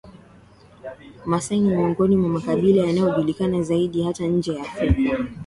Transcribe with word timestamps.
maasai 1.25 1.59
ni 1.59 1.69
miongoni 1.75 2.17
mwa 2.17 2.29
makabila 2.29 2.83
yanayojulikana 2.87 3.61
zaidi 3.63 4.03
hata 4.03 4.25
nje 4.27 4.53
ya 4.55 4.61
Afrika 4.61 5.17